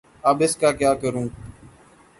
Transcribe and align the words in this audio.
اب 0.23 0.37
اس 0.45 0.53
کا 0.61 0.71
کیا 0.71 0.93
کروں؟ 1.01 1.27